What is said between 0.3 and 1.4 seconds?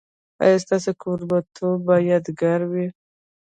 ایا ستاسو کوربه